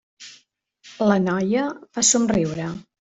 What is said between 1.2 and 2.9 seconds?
noia va somriure.